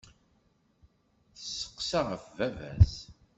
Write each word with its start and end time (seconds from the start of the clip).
Tesseqsa 1.33 1.99
ɣef 2.09 2.23
baba-s. 2.37 2.95